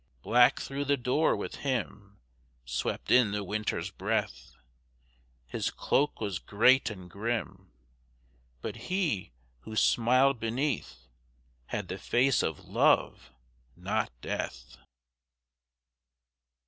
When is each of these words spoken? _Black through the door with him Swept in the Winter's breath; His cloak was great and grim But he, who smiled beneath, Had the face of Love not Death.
_Black 0.23 0.59
through 0.59 0.85
the 0.85 0.97
door 0.97 1.35
with 1.35 1.57
him 1.57 2.17
Swept 2.65 3.11
in 3.11 3.33
the 3.33 3.43
Winter's 3.43 3.91
breath; 3.91 4.55
His 5.45 5.69
cloak 5.69 6.19
was 6.19 6.39
great 6.39 6.89
and 6.89 7.07
grim 7.07 7.71
But 8.63 8.75
he, 8.89 9.31
who 9.59 9.75
smiled 9.75 10.39
beneath, 10.39 11.05
Had 11.67 11.87
the 11.87 11.99
face 11.99 12.41
of 12.41 12.65
Love 12.65 13.29
not 13.75 14.11
Death. 14.21 14.77